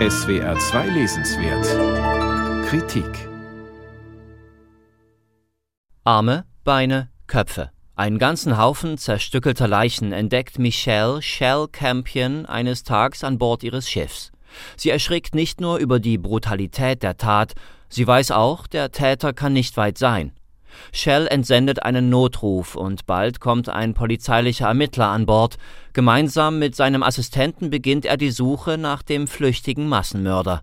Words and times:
SWR 0.00 0.58
2 0.58 0.88
Lesenswert 0.88 2.66
Kritik 2.66 3.28
Arme, 6.02 6.46
Beine, 6.64 7.10
Köpfe. 7.28 7.70
Einen 7.94 8.18
ganzen 8.18 8.58
Haufen 8.58 8.98
zerstückelter 8.98 9.68
Leichen 9.68 10.10
entdeckt 10.10 10.58
Michelle 10.58 11.22
Shell 11.22 11.68
Campion 11.70 12.44
eines 12.44 12.82
Tages 12.82 13.22
an 13.22 13.38
Bord 13.38 13.62
ihres 13.62 13.88
Schiffs. 13.88 14.32
Sie 14.76 14.90
erschrickt 14.90 15.36
nicht 15.36 15.60
nur 15.60 15.78
über 15.78 16.00
die 16.00 16.18
Brutalität 16.18 17.04
der 17.04 17.16
Tat, 17.16 17.54
sie 17.88 18.04
weiß 18.04 18.32
auch, 18.32 18.66
der 18.66 18.90
Täter 18.90 19.32
kann 19.32 19.52
nicht 19.52 19.76
weit 19.76 19.96
sein. 19.96 20.32
Shell 20.92 21.26
entsendet 21.26 21.82
einen 21.82 22.08
Notruf 22.08 22.74
und 22.74 23.06
bald 23.06 23.40
kommt 23.40 23.68
ein 23.68 23.94
polizeilicher 23.94 24.68
Ermittler 24.68 25.08
an 25.08 25.26
Bord. 25.26 25.56
Gemeinsam 25.92 26.58
mit 26.58 26.74
seinem 26.74 27.02
Assistenten 27.02 27.70
beginnt 27.70 28.06
er 28.06 28.16
die 28.16 28.30
Suche 28.30 28.78
nach 28.78 29.02
dem 29.02 29.26
flüchtigen 29.26 29.88
Massenmörder. 29.88 30.62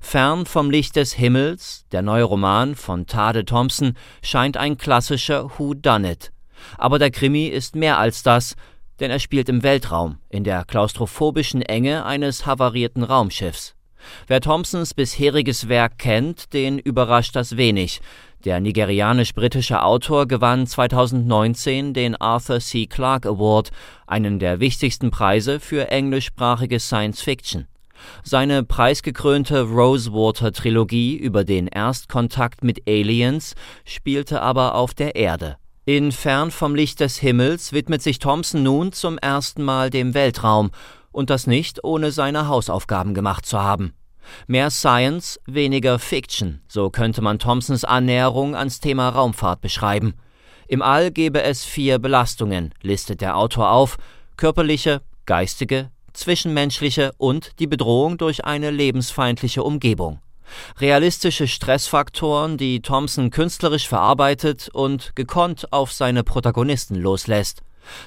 Fern 0.00 0.46
vom 0.46 0.70
Licht 0.70 0.96
des 0.96 1.12
Himmels, 1.12 1.84
der 1.92 2.02
neue 2.02 2.24
Roman 2.24 2.74
von 2.74 3.06
Tade 3.06 3.44
Thompson, 3.44 3.94
scheint 4.22 4.56
ein 4.56 4.76
klassischer 4.76 5.50
Who 5.58 5.74
Done 5.74 6.12
It. 6.12 6.32
Aber 6.78 6.98
der 6.98 7.10
Krimi 7.10 7.46
ist 7.46 7.76
mehr 7.76 7.98
als 7.98 8.22
das, 8.22 8.56
denn 9.00 9.10
er 9.10 9.18
spielt 9.18 9.48
im 9.48 9.62
Weltraum, 9.62 10.18
in 10.28 10.44
der 10.44 10.64
klaustrophobischen 10.64 11.62
Enge 11.62 12.04
eines 12.04 12.46
havarierten 12.46 13.02
Raumschiffs. 13.02 13.74
Wer 14.26 14.40
Thompsons 14.40 14.94
bisheriges 14.94 15.68
Werk 15.68 15.98
kennt, 15.98 16.52
den 16.52 16.78
überrascht 16.78 17.36
das 17.36 17.56
wenig. 17.56 18.00
Der 18.44 18.60
nigerianisch-britische 18.60 19.82
Autor 19.82 20.26
gewann 20.26 20.66
2019 20.66 21.94
den 21.94 22.14
Arthur 22.16 22.60
C. 22.60 22.86
Clarke 22.86 23.28
Award, 23.30 23.70
einen 24.06 24.38
der 24.38 24.60
wichtigsten 24.60 25.10
Preise 25.10 25.58
für 25.58 25.90
englischsprachige 25.90 26.78
Science 26.78 27.22
Fiction. 27.22 27.66
Seine 28.22 28.62
preisgekrönte 28.62 29.62
Rosewater-Trilogie 29.62 31.16
über 31.16 31.44
den 31.44 31.66
Erstkontakt 31.66 32.62
mit 32.62 32.82
Aliens 32.88 33.54
spielte 33.84 34.42
aber 34.42 34.74
auf 34.74 34.94
der 34.94 35.16
Erde. 35.16 35.56
In 35.84 36.12
Fern 36.12 36.50
vom 36.50 36.74
Licht 36.74 37.00
des 37.00 37.18
Himmels 37.18 37.72
widmet 37.72 38.02
sich 38.02 38.18
Thompson 38.18 38.62
nun 38.62 38.92
zum 38.92 39.18
ersten 39.18 39.62
Mal 39.62 39.90
dem 39.90 40.14
Weltraum, 40.14 40.70
und 41.12 41.30
das 41.30 41.46
nicht 41.46 41.82
ohne 41.82 42.10
seine 42.10 42.46
Hausaufgaben 42.48 43.14
gemacht 43.14 43.46
zu 43.46 43.58
haben. 43.58 43.94
Mehr 44.46 44.70
Science, 44.70 45.40
weniger 45.46 45.98
Fiction, 45.98 46.60
so 46.68 46.90
könnte 46.90 47.22
man 47.22 47.38
Thompsons 47.38 47.84
Annäherung 47.84 48.54
ans 48.54 48.80
Thema 48.80 49.08
Raumfahrt 49.08 49.60
beschreiben. 49.60 50.14
Im 50.68 50.82
All 50.82 51.10
gebe 51.10 51.42
es 51.42 51.64
vier 51.64 51.98
Belastungen, 51.98 52.74
listet 52.82 53.20
der 53.20 53.36
Autor 53.36 53.70
auf, 53.70 53.96
körperliche, 54.36 55.02
geistige, 55.24 55.90
zwischenmenschliche 56.12 57.12
und 57.18 57.58
die 57.60 57.66
Bedrohung 57.66 58.18
durch 58.18 58.44
eine 58.44 58.70
lebensfeindliche 58.70 59.62
Umgebung. 59.62 60.20
Realistische 60.78 61.48
Stressfaktoren, 61.48 62.56
die 62.56 62.80
Thompson 62.80 63.30
künstlerisch 63.30 63.88
verarbeitet 63.88 64.68
und 64.72 65.14
gekonnt 65.16 65.72
auf 65.72 65.92
seine 65.92 66.24
Protagonisten 66.24 66.96
loslässt. 66.96 67.62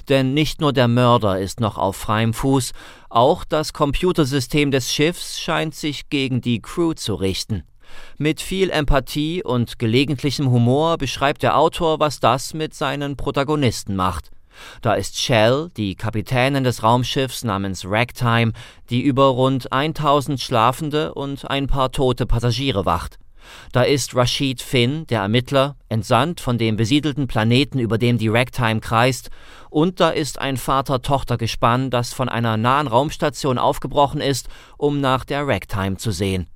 Denn 0.10 0.34
nicht 0.34 0.60
nur 0.60 0.74
der 0.74 0.88
Mörder 0.88 1.40
ist 1.40 1.60
noch 1.60 1.78
auf 1.78 1.96
freiem 1.96 2.34
Fuß, 2.34 2.74
auch 3.10 3.44
das 3.44 3.74
Computersystem 3.74 4.72
des 4.72 4.94
Schiffs 4.94 5.40
scheint 5.40 5.76
sich 5.76 6.10
gegen 6.10 6.42
die 6.42 6.62
Crew 6.62 6.94
zu 6.94 7.16
richten. 7.16 7.64
Mit 8.18 8.40
viel 8.40 8.70
Empathie 8.70 9.44
und 9.44 9.80
gelegentlichem 9.80 10.52
Humor 10.52 10.98
beschreibt 10.98 11.44
der 11.44 11.58
Autor, 11.58 12.00
was 12.00 12.20
das 12.20 12.54
mit 12.54 12.74
seinen 12.74 13.18
Protagonisten 13.18 13.96
macht. 13.96 14.32
Da 14.82 14.94
ist 14.94 15.18
Shell, 15.18 15.72
die 15.78 15.96
Kapitänin 15.96 16.64
des 16.64 16.84
Raumschiffs 16.84 17.44
namens 17.44 17.86
Ragtime, 17.86 18.52
die 18.90 19.02
über 19.02 19.28
rund 19.28 19.72
1000 19.72 20.40
schlafende 20.40 21.14
und 21.14 21.50
ein 21.50 21.68
paar 21.68 21.92
tote 21.92 22.26
Passagiere 22.26 22.86
wacht. 22.86 23.18
Da 23.72 23.84
ist 23.84 24.16
Rashid 24.16 24.62
Finn, 24.62 25.06
der 25.08 25.22
Ermittler, 25.22 25.76
entsandt 25.90 26.42
von 26.42 26.58
dem 26.58 26.76
besiedelten 26.76 27.28
Planeten, 27.28 27.80
über 27.80 27.98
dem 27.98 28.18
die 28.18 28.28
Ragtime 28.28 28.80
kreist, 28.80 29.30
und 29.70 30.00
da 30.00 30.10
ist 30.10 30.40
ein 30.40 30.58
Vater-Tochter-Gespann, 30.58 31.90
das 31.90 32.14
von 32.14 32.30
einer 32.30 32.58
nahen 32.58 32.88
Raumstation 32.88 33.58
aufgebrochen 33.58 34.22
ist, 34.22 34.50
um 34.78 35.00
nach 35.00 35.26
der 35.26 35.48
Ragtime 35.48 35.98
zu 35.98 36.12
sehen. 36.12 36.48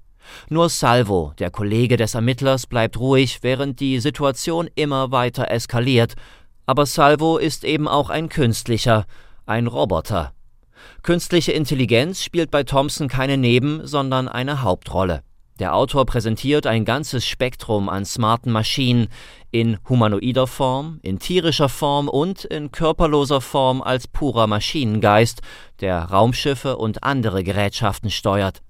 Nur 0.49 0.69
Salvo, 0.69 1.33
der 1.37 1.51
Kollege 1.51 1.97
des 1.97 2.15
Ermittlers, 2.15 2.67
bleibt 2.67 2.97
ruhig, 2.97 3.39
während 3.41 3.79
die 3.79 3.99
Situation 3.99 4.69
immer 4.75 5.11
weiter 5.11 5.51
eskaliert, 5.51 6.15
aber 6.65 6.85
Salvo 6.85 7.37
ist 7.37 7.63
eben 7.65 7.87
auch 7.87 8.09
ein 8.09 8.29
künstlicher, 8.29 9.05
ein 9.45 9.67
Roboter. 9.67 10.33
Künstliche 11.01 11.51
Intelligenz 11.51 12.23
spielt 12.23 12.51
bei 12.51 12.63
Thompson 12.63 13.07
keine 13.07 13.37
Neben-, 13.37 13.85
sondern 13.85 14.27
eine 14.27 14.61
Hauptrolle. 14.61 15.23
Der 15.63 15.75
Autor 15.75 16.05
präsentiert 16.05 16.67
ein 16.67 16.83
ganzes 16.83 17.25
Spektrum 17.25 17.87
an 17.87 18.03
smarten 18.03 18.51
Maschinen 18.51 19.07
in 19.49 19.77
humanoider 19.87 20.45
Form, 20.45 20.99
in 21.03 21.19
tierischer 21.19 21.69
Form 21.69 22.09
und 22.09 22.43
in 22.43 22.73
körperloser 22.73 23.39
Form 23.39 23.81
als 23.81 24.09
purer 24.09 24.45
Maschinengeist, 24.45 25.39
der 25.79 25.99
Raumschiffe 25.99 26.75
und 26.75 27.03
andere 27.05 27.45
Gerätschaften 27.45 28.11
steuert. 28.11 28.61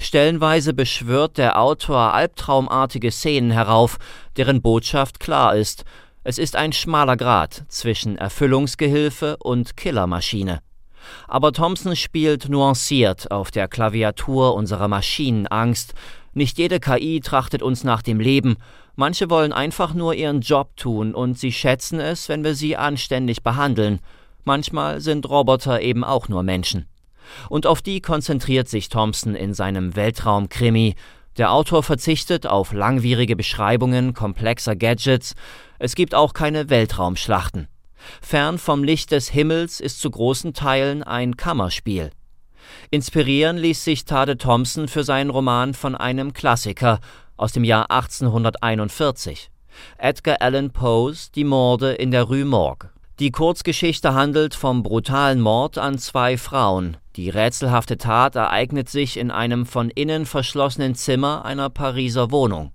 Stellenweise 0.00 0.74
beschwört 0.74 1.38
der 1.38 1.60
Autor 1.60 2.12
albtraumartige 2.12 3.12
Szenen 3.12 3.52
herauf, 3.52 3.98
deren 4.36 4.62
Botschaft 4.62 5.20
klar 5.20 5.54
ist, 5.54 5.84
es 6.24 6.38
ist 6.38 6.56
ein 6.56 6.72
schmaler 6.72 7.16
Grat 7.16 7.62
zwischen 7.68 8.18
Erfüllungsgehilfe 8.18 9.36
und 9.36 9.76
Killermaschine. 9.76 10.58
Aber 11.28 11.52
Thompson 11.52 11.96
spielt 11.96 12.48
nuanciert 12.48 13.30
auf 13.30 13.50
der 13.50 13.68
Klaviatur 13.68 14.54
unserer 14.54 14.88
Maschinenangst. 14.88 15.94
Nicht 16.34 16.58
jede 16.58 16.80
KI 16.80 17.20
trachtet 17.20 17.62
uns 17.62 17.84
nach 17.84 18.02
dem 18.02 18.18
Leben, 18.20 18.56
manche 18.96 19.28
wollen 19.28 19.52
einfach 19.52 19.94
nur 19.94 20.14
ihren 20.14 20.40
Job 20.40 20.76
tun 20.76 21.14
und 21.14 21.38
sie 21.38 21.52
schätzen 21.52 22.00
es, 22.00 22.28
wenn 22.28 22.44
wir 22.44 22.54
sie 22.54 22.76
anständig 22.76 23.42
behandeln. 23.42 24.00
Manchmal 24.44 25.00
sind 25.00 25.28
Roboter 25.28 25.82
eben 25.82 26.04
auch 26.04 26.28
nur 26.28 26.42
Menschen. 26.42 26.86
Und 27.48 27.66
auf 27.66 27.82
die 27.82 28.00
konzentriert 28.00 28.68
sich 28.68 28.88
Thompson 28.88 29.34
in 29.34 29.54
seinem 29.54 29.94
Weltraumkrimi, 29.94 30.94
der 31.38 31.50
Autor 31.50 31.82
verzichtet 31.82 32.46
auf 32.46 32.74
langwierige 32.74 33.36
Beschreibungen 33.36 34.12
komplexer 34.12 34.76
Gadgets, 34.76 35.34
es 35.78 35.94
gibt 35.94 36.14
auch 36.14 36.34
keine 36.34 36.68
Weltraumschlachten. 36.68 37.68
Fern 38.20 38.58
vom 38.58 38.84
Licht 38.84 39.12
des 39.12 39.28
Himmels 39.28 39.80
ist 39.80 40.00
zu 40.00 40.10
großen 40.10 40.52
Teilen 40.52 41.02
ein 41.02 41.36
Kammerspiel. 41.36 42.10
Inspirieren 42.90 43.56
ließ 43.56 43.84
sich 43.84 44.04
Tade 44.04 44.36
Thompson 44.36 44.88
für 44.88 45.04
seinen 45.04 45.30
Roman 45.30 45.74
von 45.74 45.94
einem 45.94 46.32
Klassiker 46.32 47.00
aus 47.36 47.52
dem 47.52 47.64
Jahr 47.64 47.90
1841, 47.90 49.50
Edgar 49.98 50.36
Allan 50.40 50.70
Poes 50.70 51.30
Die 51.30 51.44
Morde 51.44 51.92
in 51.92 52.10
der 52.10 52.24
Rue 52.24 52.44
Morgue. 52.44 52.90
Die 53.18 53.30
Kurzgeschichte 53.30 54.14
handelt 54.14 54.54
vom 54.54 54.82
brutalen 54.82 55.40
Mord 55.40 55.78
an 55.78 55.98
zwei 55.98 56.36
Frauen. 56.36 56.96
Die 57.16 57.28
rätselhafte 57.28 57.98
Tat 57.98 58.36
ereignet 58.36 58.88
sich 58.88 59.16
in 59.16 59.30
einem 59.30 59.66
von 59.66 59.90
innen 59.90 60.26
verschlossenen 60.26 60.94
Zimmer 60.94 61.44
einer 61.44 61.68
Pariser 61.68 62.30
Wohnung. 62.30 62.72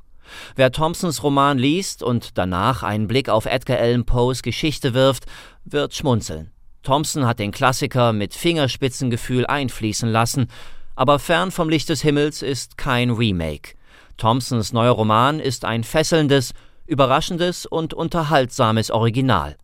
Wer 0.55 0.71
Thompsons 0.71 1.23
Roman 1.23 1.57
liest 1.57 2.03
und 2.03 2.37
danach 2.37 2.83
einen 2.83 3.07
Blick 3.07 3.29
auf 3.29 3.45
Edgar 3.45 3.79
Allan 3.79 4.05
Poes 4.05 4.41
Geschichte 4.41 4.93
wirft, 4.93 5.25
wird 5.65 5.93
schmunzeln. 5.93 6.51
Thompson 6.87 7.25
hat 7.25 7.39
den 7.39 7.51
Klassiker 7.51 8.13
mit 8.13 8.33
Fingerspitzengefühl 8.33 9.45
einfließen 9.45 10.07
lassen, 10.07 10.47
aber 10.95 11.19
fern 11.19 11.51
vom 11.51 11.67
Licht 11.67 11.89
des 11.89 12.01
Himmels 12.01 12.41
ist 12.41 12.77
kein 12.77 13.09
Remake. 13.09 13.73
Thompsons 14.15 14.71
neuer 14.71 14.93
Roman 14.93 15.41
ist 15.41 15.65
ein 15.65 15.83
fesselndes, 15.83 16.53
überraschendes 16.85 17.65
und 17.65 17.93
unterhaltsames 17.93 18.89
Original. 18.89 19.57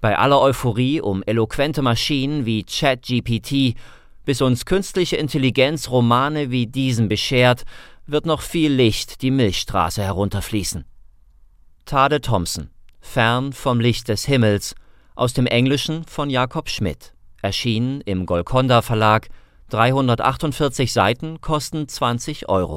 Bei 0.00 0.16
aller 0.16 0.40
Euphorie 0.40 1.00
um 1.00 1.24
eloquente 1.24 1.82
Maschinen 1.82 2.46
wie 2.46 2.62
ChatGPT, 2.62 3.74
bis 4.24 4.40
uns 4.40 4.64
künstliche 4.64 5.16
Intelligenz 5.16 5.90
Romane 5.90 6.52
wie 6.52 6.68
diesen 6.68 7.08
beschert, 7.08 7.64
wird 8.06 8.24
noch 8.24 8.40
viel 8.40 8.72
Licht 8.72 9.22
die 9.22 9.32
Milchstraße 9.32 10.04
herunterfließen. 10.04 10.84
Tade 11.86 12.20
Thompson, 12.20 12.70
Fern 13.00 13.52
vom 13.52 13.80
Licht 13.80 14.06
des 14.06 14.26
Himmels, 14.26 14.76
aus 15.18 15.32
dem 15.32 15.46
Englischen 15.46 16.04
von 16.04 16.30
Jakob 16.30 16.68
Schmidt, 16.70 17.12
erschienen 17.42 18.00
im 18.02 18.24
Golconda 18.24 18.82
Verlag, 18.82 19.28
348 19.70 20.92
Seiten 20.92 21.40
kosten 21.40 21.88
20 21.88 22.48
Euro. 22.48 22.76